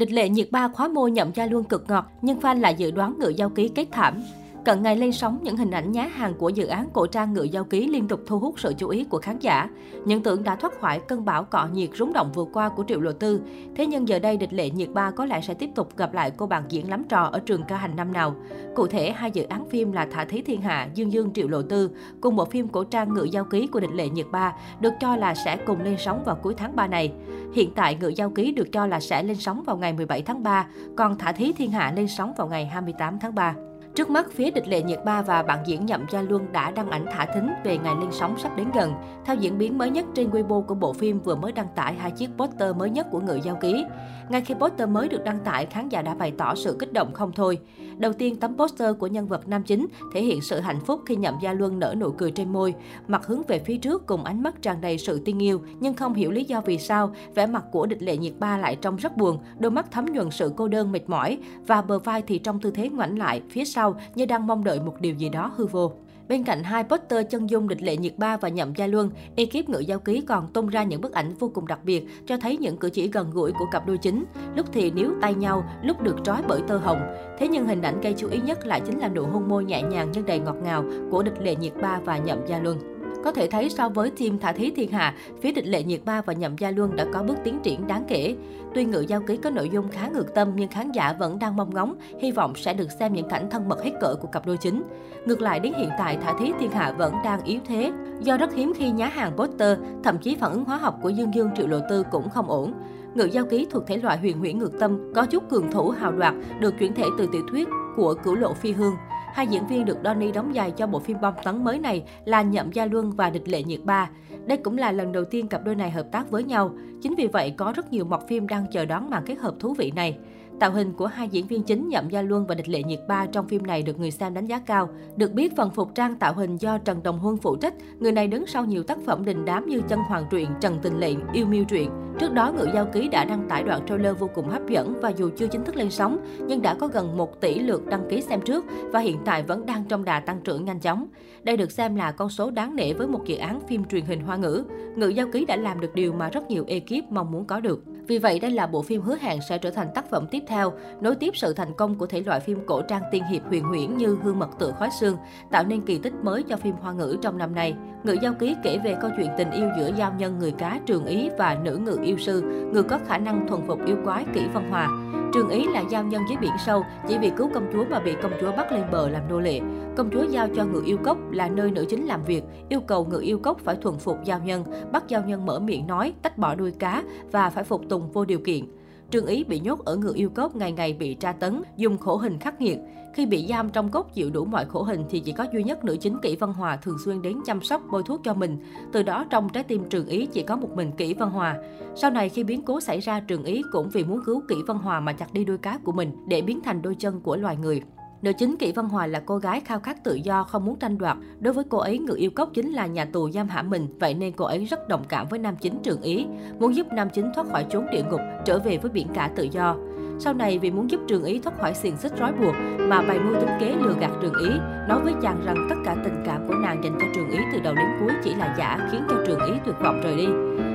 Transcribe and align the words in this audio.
Địch 0.00 0.12
lệ 0.12 0.28
nhiệt 0.28 0.48
ba 0.50 0.68
khóa 0.68 0.88
môi 0.88 1.10
nhậm 1.10 1.30
gia 1.34 1.46
luôn 1.46 1.64
cực 1.64 1.84
ngọt, 1.88 2.04
nhưng 2.22 2.38
fan 2.38 2.60
lại 2.60 2.74
dự 2.74 2.90
đoán 2.90 3.18
ngựa 3.18 3.28
giao 3.28 3.48
ký 3.48 3.68
kết 3.68 3.86
thảm. 3.92 4.22
Cận 4.64 4.82
ngày 4.82 4.96
lên 4.96 5.12
sóng, 5.12 5.38
những 5.42 5.56
hình 5.56 5.70
ảnh 5.70 5.92
nhá 5.92 6.02
hàng 6.02 6.34
của 6.34 6.48
dự 6.48 6.66
án 6.66 6.88
cổ 6.92 7.06
trang 7.06 7.32
ngựa 7.32 7.42
giao 7.42 7.64
ký 7.64 7.86
liên 7.86 8.08
tục 8.08 8.20
thu 8.26 8.38
hút 8.38 8.60
sự 8.60 8.74
chú 8.78 8.88
ý 8.88 9.04
của 9.04 9.18
khán 9.18 9.38
giả. 9.38 9.68
Những 10.04 10.22
tưởng 10.22 10.44
đã 10.44 10.56
thoát 10.56 10.80
khỏi 10.80 11.00
cơn 11.08 11.24
bão 11.24 11.44
cọ 11.44 11.66
nhiệt 11.66 11.90
rúng 11.94 12.12
động 12.12 12.32
vừa 12.34 12.44
qua 12.52 12.68
của 12.68 12.84
Triệu 12.88 13.00
Lộ 13.00 13.12
Tư. 13.12 13.40
Thế 13.76 13.86
nhưng 13.86 14.08
giờ 14.08 14.18
đây 14.18 14.36
địch 14.36 14.52
lệ 14.52 14.70
nhiệt 14.70 14.88
ba 14.90 15.10
có 15.10 15.24
lẽ 15.24 15.40
sẽ 15.40 15.54
tiếp 15.54 15.70
tục 15.74 15.96
gặp 15.96 16.14
lại 16.14 16.30
cô 16.36 16.46
bạn 16.46 16.62
diễn 16.68 16.90
lắm 16.90 17.04
trò 17.08 17.22
ở 17.22 17.38
trường 17.38 17.62
ca 17.62 17.76
hành 17.76 17.96
năm 17.96 18.12
nào. 18.12 18.34
Cụ 18.74 18.86
thể, 18.86 19.12
hai 19.12 19.30
dự 19.30 19.42
án 19.42 19.68
phim 19.68 19.92
là 19.92 20.06
Thả 20.10 20.24
Thí 20.24 20.42
Thiên 20.42 20.60
Hạ, 20.60 20.88
Dương 20.94 21.12
Dương 21.12 21.32
Triệu 21.32 21.48
Lộ 21.48 21.62
Tư 21.62 21.90
cùng 22.20 22.36
một 22.36 22.50
phim 22.50 22.68
cổ 22.68 22.84
trang 22.84 23.14
ngựa 23.14 23.24
giao 23.24 23.44
ký 23.44 23.66
của 23.66 23.80
địch 23.80 23.94
lệ 23.94 24.08
nhiệt 24.08 24.26
ba 24.30 24.52
được 24.80 24.92
cho 25.00 25.16
là 25.16 25.34
sẽ 25.34 25.56
cùng 25.66 25.80
lên 25.82 25.96
sóng 25.98 26.24
vào 26.24 26.36
cuối 26.42 26.54
tháng 26.56 26.76
3 26.76 26.86
này. 26.86 27.12
Hiện 27.54 27.72
tại 27.74 27.96
ngựa 28.00 28.08
giao 28.08 28.30
ký 28.30 28.52
được 28.52 28.72
cho 28.72 28.86
là 28.86 29.00
sẽ 29.00 29.22
lên 29.22 29.36
sóng 29.36 29.62
vào 29.62 29.76
ngày 29.76 29.92
17 29.92 30.22
tháng 30.22 30.42
3, 30.42 30.66
còn 30.96 31.18
Thả 31.18 31.32
Thí 31.32 31.52
Thiên 31.52 31.70
Hạ 31.70 31.92
lên 31.96 32.08
sóng 32.08 32.32
vào 32.36 32.46
ngày 32.48 32.66
28 32.66 33.18
tháng 33.18 33.34
3. 33.34 33.54
Trước 33.94 34.10
mắt, 34.10 34.26
phía 34.32 34.50
địch 34.50 34.68
lệ 34.68 34.82
nhiệt 34.82 34.98
ba 35.04 35.22
và 35.22 35.42
bạn 35.42 35.58
diễn 35.66 35.86
Nhậm 35.86 36.06
Gia 36.10 36.22
Luân 36.22 36.52
đã 36.52 36.70
đăng 36.70 36.90
ảnh 36.90 37.06
thả 37.10 37.26
thính 37.34 37.50
về 37.64 37.78
ngày 37.78 37.94
lên 38.00 38.08
sóng 38.12 38.38
sắp 38.38 38.56
đến 38.56 38.66
gần. 38.74 38.92
Theo 39.24 39.36
diễn 39.36 39.58
biến 39.58 39.78
mới 39.78 39.90
nhất 39.90 40.04
trên 40.14 40.30
Weibo 40.30 40.62
của 40.62 40.74
bộ 40.74 40.92
phim 40.92 41.20
vừa 41.20 41.34
mới 41.34 41.52
đăng 41.52 41.68
tải 41.76 41.94
hai 41.94 42.10
chiếc 42.10 42.30
poster 42.36 42.76
mới 42.76 42.90
nhất 42.90 43.06
của 43.10 43.20
người 43.20 43.40
giao 43.44 43.56
ký. 43.56 43.84
Ngay 44.28 44.40
khi 44.40 44.54
poster 44.54 44.88
mới 44.88 45.08
được 45.08 45.24
đăng 45.24 45.38
tải, 45.38 45.66
khán 45.66 45.88
giả 45.88 46.02
đã 46.02 46.14
bày 46.14 46.32
tỏ 46.38 46.54
sự 46.54 46.76
kích 46.78 46.92
động 46.92 47.12
không 47.12 47.32
thôi. 47.32 47.58
Đầu 47.96 48.12
tiên, 48.12 48.36
tấm 48.36 48.56
poster 48.56 48.96
của 48.98 49.06
nhân 49.06 49.26
vật 49.26 49.48
nam 49.48 49.62
chính 49.62 49.86
thể 50.14 50.22
hiện 50.22 50.40
sự 50.40 50.60
hạnh 50.60 50.80
phúc 50.80 51.00
khi 51.06 51.16
Nhậm 51.16 51.34
Gia 51.42 51.52
Luân 51.52 51.78
nở 51.78 51.94
nụ 52.00 52.10
cười 52.10 52.30
trên 52.30 52.52
môi, 52.52 52.74
mặt 53.08 53.26
hướng 53.26 53.42
về 53.48 53.58
phía 53.58 53.76
trước 53.76 54.06
cùng 54.06 54.24
ánh 54.24 54.42
mắt 54.42 54.62
tràn 54.62 54.80
đầy 54.80 54.98
sự 54.98 55.22
tin 55.24 55.42
yêu, 55.42 55.60
nhưng 55.80 55.94
không 55.94 56.14
hiểu 56.14 56.30
lý 56.30 56.44
do 56.44 56.60
vì 56.60 56.78
sao 56.78 57.14
vẻ 57.34 57.46
mặt 57.46 57.64
của 57.72 57.86
địch 57.86 58.02
lệ 58.02 58.16
nhiệt 58.16 58.32
ba 58.38 58.58
lại 58.58 58.76
trông 58.76 58.96
rất 58.96 59.16
buồn, 59.16 59.38
đôi 59.58 59.70
mắt 59.70 59.90
thấm 59.90 60.06
nhuần 60.06 60.30
sự 60.30 60.52
cô 60.56 60.68
đơn 60.68 60.92
mệt 60.92 61.08
mỏi 61.08 61.38
và 61.66 61.82
bờ 61.82 61.98
vai 61.98 62.22
thì 62.22 62.38
trong 62.38 62.60
tư 62.60 62.70
thế 62.70 62.88
ngoảnh 62.88 63.18
lại 63.18 63.42
phía 63.50 63.64
sau 63.64 63.89
cao 63.92 64.00
như 64.14 64.26
đang 64.26 64.46
mong 64.46 64.64
đợi 64.64 64.80
một 64.80 65.00
điều 65.00 65.14
gì 65.14 65.28
đó 65.28 65.52
hư 65.56 65.66
vô. 65.66 65.92
Bên 66.28 66.44
cạnh 66.44 66.62
hai 66.64 66.84
poster 66.84 67.26
chân 67.30 67.50
dung 67.50 67.68
địch 67.68 67.82
lệ 67.82 67.96
nhiệt 67.96 68.18
ba 68.18 68.36
và 68.36 68.48
nhậm 68.48 68.74
gia 68.74 68.86
luân, 68.86 69.10
ekip 69.36 69.68
ngự 69.68 69.78
giao 69.78 69.98
ký 69.98 70.20
còn 70.20 70.46
tung 70.52 70.68
ra 70.68 70.82
những 70.82 71.00
bức 71.00 71.12
ảnh 71.12 71.34
vô 71.38 71.50
cùng 71.54 71.66
đặc 71.66 71.78
biệt 71.84 72.06
cho 72.26 72.36
thấy 72.36 72.56
những 72.56 72.76
cử 72.76 72.90
chỉ 72.90 73.08
gần 73.08 73.30
gũi 73.30 73.52
của 73.52 73.66
cặp 73.72 73.86
đôi 73.86 73.98
chính. 73.98 74.24
Lúc 74.56 74.66
thì 74.72 74.90
níu 74.90 75.10
tay 75.20 75.34
nhau, 75.34 75.64
lúc 75.82 76.02
được 76.02 76.16
trói 76.24 76.42
bởi 76.48 76.60
tơ 76.68 76.78
hồng. 76.78 77.00
Thế 77.38 77.48
nhưng 77.48 77.66
hình 77.66 77.82
ảnh 77.82 78.00
gây 78.00 78.14
chú 78.16 78.28
ý 78.28 78.40
nhất 78.40 78.66
lại 78.66 78.80
chính 78.86 78.98
là 78.98 79.08
nụ 79.08 79.24
hôn 79.24 79.48
môi 79.48 79.64
nhẹ 79.64 79.82
nhàng 79.82 80.10
nhưng 80.14 80.26
đầy 80.26 80.38
ngọt 80.38 80.56
ngào 80.62 80.84
của 81.10 81.22
địch 81.22 81.40
lệ 81.40 81.56
nhiệt 81.56 81.72
ba 81.82 82.00
và 82.04 82.18
nhậm 82.18 82.38
gia 82.46 82.58
luân. 82.58 82.99
Có 83.24 83.32
thể 83.32 83.46
thấy 83.46 83.70
so 83.70 83.88
với 83.88 84.10
team 84.10 84.38
Thả 84.38 84.52
Thí 84.52 84.70
Thiên 84.70 84.92
Hạ, 84.92 85.14
phía 85.42 85.52
địch 85.52 85.66
lệ 85.66 85.82
nhiệt 85.82 86.00
ba 86.04 86.22
và 86.22 86.32
nhậm 86.32 86.58
gia 86.58 86.70
luân 86.70 86.96
đã 86.96 87.06
có 87.12 87.22
bước 87.22 87.36
tiến 87.44 87.60
triển 87.62 87.86
đáng 87.86 88.04
kể. 88.08 88.34
Tuy 88.74 88.84
ngự 88.84 89.00
giao 89.00 89.20
ký 89.20 89.36
có 89.36 89.50
nội 89.50 89.70
dung 89.72 89.88
khá 89.88 90.08
ngược 90.08 90.34
tâm 90.34 90.52
nhưng 90.56 90.68
khán 90.68 90.92
giả 90.92 91.12
vẫn 91.12 91.38
đang 91.38 91.56
mong 91.56 91.74
ngóng, 91.74 91.94
hy 92.20 92.32
vọng 92.32 92.52
sẽ 92.56 92.74
được 92.74 92.90
xem 92.98 93.12
những 93.12 93.28
cảnh 93.28 93.50
thân 93.50 93.68
mật 93.68 93.82
hết 93.84 93.90
cỡ 94.00 94.14
của 94.14 94.28
cặp 94.28 94.46
đôi 94.46 94.56
chính. 94.56 94.82
Ngược 95.24 95.40
lại 95.40 95.60
đến 95.60 95.72
hiện 95.78 95.90
tại, 95.98 96.18
Thả 96.22 96.34
Thí 96.38 96.52
Thiên 96.60 96.70
Hạ 96.70 96.92
vẫn 96.98 97.14
đang 97.24 97.44
yếu 97.44 97.60
thế. 97.66 97.92
Do 98.20 98.36
rất 98.36 98.54
hiếm 98.54 98.72
khi 98.76 98.90
nhá 98.90 99.06
hàng 99.06 99.32
poster, 99.36 99.78
thậm 100.04 100.18
chí 100.18 100.36
phản 100.36 100.52
ứng 100.52 100.64
hóa 100.64 100.76
học 100.76 100.98
của 101.02 101.08
Dương 101.08 101.34
Dương 101.34 101.50
Triệu 101.56 101.66
Lộ 101.66 101.78
Tư 101.90 102.02
cũng 102.10 102.30
không 102.30 102.50
ổn. 102.50 102.72
Ngự 103.14 103.24
giao 103.24 103.44
ký 103.44 103.66
thuộc 103.70 103.86
thể 103.86 103.96
loại 103.96 104.18
huyền 104.18 104.38
huyễn 104.38 104.58
ngược 104.58 104.78
tâm, 104.80 105.12
có 105.14 105.26
chút 105.26 105.50
cường 105.50 105.70
thủ 105.70 105.90
hào 105.90 106.12
đoạt, 106.12 106.34
được 106.60 106.74
chuyển 106.78 106.94
thể 106.94 107.04
từ 107.18 107.28
tiểu 107.32 107.42
thuyết 107.50 107.68
của 107.96 108.14
Cửu 108.14 108.34
Lộ 108.34 108.52
Phi 108.54 108.72
Hương. 108.72 108.94
Hai 109.34 109.46
diễn 109.46 109.66
viên 109.66 109.84
được 109.84 109.98
Donny 110.04 110.32
đóng 110.32 110.52
giày 110.54 110.70
cho 110.70 110.86
bộ 110.86 110.98
phim 110.98 111.20
bom 111.20 111.34
tấn 111.44 111.64
mới 111.64 111.78
này 111.78 112.04
là 112.24 112.42
Nhậm 112.42 112.72
Gia 112.72 112.84
Luân 112.84 113.10
và 113.10 113.30
Địch 113.30 113.48
Lệ 113.48 113.62
Nhiệt 113.62 113.80
Ba. 113.84 114.10
Đây 114.46 114.58
cũng 114.58 114.78
là 114.78 114.92
lần 114.92 115.12
đầu 115.12 115.24
tiên 115.24 115.48
cặp 115.48 115.64
đôi 115.64 115.74
này 115.74 115.90
hợp 115.90 116.06
tác 116.12 116.30
với 116.30 116.44
nhau. 116.44 116.74
Chính 117.02 117.14
vì 117.14 117.26
vậy, 117.26 117.54
có 117.56 117.72
rất 117.76 117.92
nhiều 117.92 118.04
mọc 118.04 118.28
phim 118.28 118.48
đang 118.48 118.66
chờ 118.72 118.84
đón 118.84 119.10
màn 119.10 119.22
kết 119.26 119.38
hợp 119.38 119.54
thú 119.60 119.74
vị 119.74 119.92
này. 119.96 120.18
Tạo 120.60 120.70
hình 120.70 120.92
của 120.92 121.06
hai 121.06 121.28
diễn 121.28 121.46
viên 121.46 121.62
chính 121.62 121.88
Nhậm 121.88 122.08
Gia 122.08 122.22
Luân 122.22 122.46
và 122.46 122.54
Địch 122.54 122.68
Lệ 122.68 122.82
Nhiệt 122.82 123.00
Ba 123.08 123.26
trong 123.26 123.48
phim 123.48 123.66
này 123.66 123.82
được 123.82 123.98
người 123.98 124.10
xem 124.10 124.34
đánh 124.34 124.46
giá 124.46 124.58
cao. 124.58 124.88
Được 125.16 125.32
biết, 125.32 125.56
phần 125.56 125.70
phục 125.70 125.94
trang 125.94 126.14
tạo 126.14 126.34
hình 126.34 126.56
do 126.56 126.78
Trần 126.78 127.02
Đồng 127.02 127.18
Huân 127.18 127.36
phụ 127.36 127.56
trách, 127.56 127.74
người 127.98 128.12
này 128.12 128.28
đứng 128.28 128.46
sau 128.46 128.64
nhiều 128.64 128.82
tác 128.82 128.98
phẩm 129.06 129.24
đình 129.24 129.44
đám 129.44 129.68
như 129.68 129.80
Chân 129.88 129.98
Hoàng 129.98 130.24
Truyện, 130.30 130.48
Trần 130.60 130.78
Tình 130.82 130.98
Lệnh, 130.98 131.18
Yêu 131.32 131.46
Miêu 131.46 131.64
Truyện. 131.64 131.90
Trước 132.18 132.32
đó, 132.32 132.52
Ngự 132.52 132.66
Giao 132.74 132.86
Ký 132.86 133.08
đã 133.08 133.24
đăng 133.24 133.48
tải 133.48 133.62
đoạn 133.62 133.80
trailer 133.86 134.18
vô 134.18 134.30
cùng 134.34 134.48
hấp 134.48 134.68
dẫn 134.68 135.00
và 135.00 135.08
dù 135.08 135.30
chưa 135.36 135.46
chính 135.46 135.64
thức 135.64 135.76
lên 135.76 135.90
sóng, 135.90 136.18
nhưng 136.46 136.62
đã 136.62 136.74
có 136.74 136.88
gần 136.88 137.16
1 137.16 137.40
tỷ 137.40 137.58
lượt 137.58 137.86
đăng 137.86 138.08
ký 138.10 138.20
xem 138.20 138.40
trước 138.40 138.64
và 138.92 139.00
hiện 139.00 139.18
tại 139.24 139.42
vẫn 139.42 139.66
đang 139.66 139.84
trong 139.84 140.04
đà 140.04 140.20
tăng 140.20 140.40
trưởng 140.40 140.64
nhanh 140.64 140.80
chóng. 140.80 141.06
Đây 141.42 141.56
được 141.56 141.70
xem 141.70 141.96
là 141.96 142.12
con 142.12 142.28
số 142.28 142.50
đáng 142.50 142.76
nể 142.76 142.92
với 142.92 143.06
một 143.06 143.24
dự 143.24 143.36
án 143.36 143.60
phim 143.68 143.84
truyền 143.84 144.04
hình 144.04 144.20
hoa 144.20 144.36
ngữ. 144.36 144.64
Ngự 144.96 145.08
Giao 145.08 145.26
Ký 145.32 145.44
đã 145.44 145.56
làm 145.56 145.80
được 145.80 145.94
điều 145.94 146.12
mà 146.12 146.28
rất 146.28 146.50
nhiều 146.50 146.64
ekip 146.68 147.10
mong 147.10 147.32
muốn 147.32 147.44
có 147.44 147.60
được. 147.60 147.84
Vì 148.10 148.18
vậy, 148.18 148.38
đây 148.40 148.50
là 148.50 148.66
bộ 148.66 148.82
phim 148.82 149.02
hứa 149.02 149.16
hẹn 149.20 149.40
sẽ 149.48 149.58
trở 149.58 149.70
thành 149.70 149.88
tác 149.94 150.10
phẩm 150.10 150.26
tiếp 150.30 150.42
theo, 150.46 150.72
nối 151.00 151.16
tiếp 151.16 151.30
sự 151.36 151.52
thành 151.52 151.74
công 151.74 151.98
của 151.98 152.06
thể 152.06 152.20
loại 152.20 152.40
phim 152.40 152.66
cổ 152.66 152.82
trang 152.82 153.02
tiên 153.10 153.24
hiệp 153.24 153.42
huyền 153.48 153.64
huyễn 153.64 153.96
như 153.96 154.18
Hương 154.22 154.38
mật 154.38 154.48
tự 154.58 154.72
khói 154.78 154.88
xương, 155.00 155.16
tạo 155.50 155.64
nên 155.64 155.80
kỳ 155.80 155.98
tích 155.98 156.12
mới 156.22 156.42
cho 156.42 156.56
phim 156.56 156.74
hoa 156.80 156.92
ngữ 156.92 157.16
trong 157.22 157.38
năm 157.38 157.54
nay. 157.54 157.74
Ngự 158.04 158.16
giao 158.22 158.34
ký 158.34 158.56
kể 158.62 158.78
về 158.84 158.96
câu 159.00 159.10
chuyện 159.16 159.28
tình 159.38 159.50
yêu 159.50 159.68
giữa 159.78 159.90
giao 159.96 160.14
nhân 160.18 160.38
người 160.38 160.52
cá 160.52 160.80
Trường 160.86 161.04
Ý 161.04 161.30
và 161.38 161.58
nữ 161.62 161.76
ngự 161.76 161.98
yêu 162.02 162.18
sư, 162.18 162.42
người 162.72 162.82
có 162.82 162.98
khả 163.06 163.18
năng 163.18 163.48
thuần 163.48 163.60
phục 163.66 163.86
yêu 163.86 163.96
quái 164.04 164.24
kỹ 164.34 164.40
Văn 164.54 164.70
Hòa. 164.70 164.88
Trường 165.32 165.48
Ý 165.48 165.66
là 165.66 165.80
giao 165.80 166.04
nhân 166.04 166.22
dưới 166.28 166.38
biển 166.40 166.52
sâu, 166.66 166.84
chỉ 167.08 167.18
vì 167.18 167.30
cứu 167.36 167.50
công 167.54 167.70
chúa 167.72 167.84
mà 167.90 168.00
bị 168.00 168.14
công 168.22 168.32
chúa 168.40 168.52
bắt 168.56 168.72
lên 168.72 168.84
bờ 168.92 169.08
làm 169.08 169.28
nô 169.28 169.40
lệ. 169.40 169.60
Công 169.96 170.10
chúa 170.10 170.22
giao 170.22 170.48
cho 170.56 170.64
ngự 170.64 170.82
yêu 170.86 170.96
cốc 171.04 171.18
là 171.30 171.48
nơi 171.48 171.70
nữ 171.70 171.86
chính 171.88 172.06
làm 172.06 172.24
việc, 172.24 172.44
yêu 172.68 172.80
cầu 172.80 173.04
ngự 173.04 173.20
yêu 173.20 173.38
cốc 173.38 173.58
phải 173.58 173.76
thuần 173.76 173.98
phục 173.98 174.18
giao 174.24 174.40
nhân, 174.44 174.64
bắt 174.92 175.04
giao 175.08 175.22
nhân 175.22 175.46
mở 175.46 175.58
miệng 175.58 175.86
nói, 175.86 176.12
tách 176.22 176.38
bỏ 176.38 176.54
đuôi 176.54 176.70
cá 176.70 177.02
và 177.32 177.50
phải 177.50 177.64
phục 177.64 177.88
tùng 177.88 178.10
vô 178.12 178.24
điều 178.24 178.38
kiện. 178.38 178.64
Trương 179.10 179.26
Ý 179.26 179.44
bị 179.44 179.60
nhốt 179.60 179.84
ở 179.84 179.96
ngự 179.96 180.12
yêu 180.14 180.30
cốc 180.30 180.56
ngày 180.56 180.72
ngày 180.72 180.92
bị 180.92 181.14
tra 181.14 181.32
tấn, 181.32 181.62
dùng 181.76 181.98
khổ 181.98 182.16
hình 182.16 182.38
khắc 182.38 182.60
nghiệt. 182.60 182.78
Khi 183.14 183.26
bị 183.26 183.46
giam 183.48 183.70
trong 183.70 183.88
cốc 183.88 184.14
chịu 184.14 184.30
đủ 184.30 184.44
mọi 184.44 184.64
khổ 184.64 184.82
hình 184.82 185.04
thì 185.10 185.20
chỉ 185.20 185.32
có 185.32 185.46
duy 185.52 185.64
nhất 185.64 185.84
nữ 185.84 185.96
chính 186.00 186.18
Kỷ 186.22 186.36
Văn 186.36 186.52
Hòa 186.52 186.76
thường 186.76 186.98
xuyên 187.04 187.22
đến 187.22 187.36
chăm 187.46 187.62
sóc 187.62 187.82
bôi 187.90 188.02
thuốc 188.02 188.20
cho 188.24 188.34
mình. 188.34 188.58
Từ 188.92 189.02
đó 189.02 189.24
trong 189.30 189.48
trái 189.48 189.64
tim 189.64 189.88
Trường 189.88 190.06
Ý 190.06 190.26
chỉ 190.26 190.42
có 190.42 190.56
một 190.56 190.68
mình 190.74 190.92
Kỷ 190.92 191.14
Văn 191.14 191.30
Hòa. 191.30 191.56
Sau 191.94 192.10
này 192.10 192.28
khi 192.28 192.44
biến 192.44 192.62
cố 192.62 192.80
xảy 192.80 193.00
ra 193.00 193.20
Trường 193.20 193.44
Ý 193.44 193.62
cũng 193.72 193.88
vì 193.88 194.04
muốn 194.04 194.20
cứu 194.26 194.42
Kỷ 194.48 194.56
Văn 194.66 194.78
Hòa 194.78 195.00
mà 195.00 195.12
chặt 195.12 195.32
đi 195.32 195.44
đuôi 195.44 195.58
cá 195.58 195.78
của 195.84 195.92
mình 195.92 196.12
để 196.28 196.42
biến 196.42 196.60
thành 196.64 196.82
đôi 196.82 196.94
chân 196.94 197.20
của 197.20 197.36
loài 197.36 197.56
người. 197.56 197.82
Nữ 198.22 198.32
chính 198.32 198.56
Kỷ 198.56 198.72
Văn 198.72 198.88
Hòa 198.88 199.06
là 199.06 199.22
cô 199.26 199.36
gái 199.36 199.60
khao 199.60 199.80
khát 199.80 200.04
tự 200.04 200.14
do, 200.14 200.42
không 200.42 200.64
muốn 200.64 200.78
tranh 200.78 200.98
đoạt. 200.98 201.16
Đối 201.40 201.54
với 201.54 201.64
cô 201.68 201.78
ấy, 201.78 201.98
người 201.98 202.18
yêu 202.18 202.30
cốc 202.30 202.50
chính 202.54 202.70
là 202.70 202.86
nhà 202.86 203.04
tù 203.04 203.30
giam 203.30 203.48
hãm 203.48 203.70
mình, 203.70 203.86
vậy 204.00 204.14
nên 204.14 204.32
cô 204.32 204.44
ấy 204.44 204.64
rất 204.64 204.88
đồng 204.88 205.04
cảm 205.08 205.28
với 205.28 205.38
nam 205.38 205.56
chính 205.60 205.78
Trường 205.82 206.02
Ý, 206.02 206.26
muốn 206.58 206.76
giúp 206.76 206.86
nam 206.92 207.10
chính 207.10 207.32
thoát 207.34 207.46
khỏi 207.50 207.66
chốn 207.70 207.86
địa 207.92 208.02
ngục, 208.10 208.20
trở 208.44 208.58
về 208.58 208.78
với 208.78 208.90
biển 208.90 209.06
cả 209.14 209.30
tự 209.36 209.48
do. 209.52 209.76
Sau 210.22 210.34
này 210.34 210.58
vì 210.58 210.70
muốn 210.70 210.90
giúp 210.90 211.00
Trường 211.08 211.24
Ý 211.24 211.38
thoát 211.38 211.58
khỏi 211.58 211.74
xiềng 211.74 211.96
xích 211.96 212.12
trói 212.18 212.32
buộc 212.32 212.54
mà 212.78 213.02
bày 213.02 213.18
mưu 213.18 213.40
tính 213.40 213.50
kế 213.60 213.74
lừa 213.80 213.94
gạt 214.00 214.10
Trường 214.22 214.34
Ý, 214.34 214.48
nói 214.88 215.00
với 215.04 215.14
chàng 215.22 215.42
rằng 215.46 215.66
tất 215.70 215.76
cả 215.84 215.96
tình 216.04 216.22
cảm 216.26 216.48
của 216.48 216.54
nàng 216.54 216.84
dành 216.84 216.98
cho 217.00 217.06
Trường 217.14 217.30
Ý 217.30 217.38
từ 217.52 217.60
đầu 217.60 217.74
đến 217.74 217.86
cuối 218.00 218.12
chỉ 218.24 218.34
là 218.34 218.54
giả, 218.58 218.88
khiến 218.92 219.02
cho 219.08 219.16
Trường 219.26 219.40
Ý 219.46 219.52
tuyệt 219.64 219.74
vọng 219.80 220.00
rời 220.04 220.16
đi. 220.16 220.26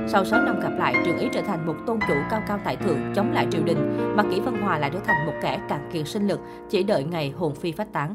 Sau 0.08 0.24
6 0.24 0.42
năm 0.42 0.60
gặp 0.60 0.72
lại, 0.78 0.94
Trường 1.04 1.18
Ý 1.18 1.28
trở 1.32 1.42
thành 1.42 1.66
một 1.66 1.74
tôn 1.86 1.98
chủ 2.08 2.14
cao 2.30 2.42
cao 2.48 2.60
tại 2.64 2.76
thượng 2.76 2.98
chống 3.14 3.32
lại 3.32 3.46
triều 3.50 3.62
đình, 3.64 4.12
mà 4.16 4.22
Kỷ 4.30 4.40
Văn 4.40 4.62
Hòa 4.62 4.78
lại 4.78 4.90
trở 4.92 4.98
thành 5.04 5.26
một 5.26 5.34
kẻ 5.42 5.60
cạn 5.68 5.88
kiệt 5.92 6.08
sinh 6.08 6.28
lực, 6.28 6.40
chỉ 6.70 6.82
đợi 6.82 7.04
ngày 7.04 7.30
hồn 7.30 7.54
phi 7.54 7.72
phách 7.72 7.92
tán. 7.92 8.14